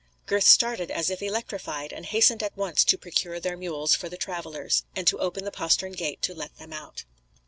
Gurth 0.25 0.45
started 0.47 0.89
as 0.89 1.11
if 1.11 1.21
electrified, 1.21 1.93
and 1.93 2.07
hastened 2.07 2.41
at 2.41 2.57
once 2.57 2.83
to 2.85 2.97
procure 2.97 3.39
their 3.39 3.55
mules 3.55 3.93
for 3.93 4.09
the 4.09 4.17
travellers, 4.17 4.83
and 4.95 5.05
to 5.05 5.19
open 5.19 5.45
the 5.45 5.51
postern 5.51 5.91
gate 5.91 6.23
to 6.23 6.33
let 6.33 6.57
them 6.57 6.73
out. 6.73 7.05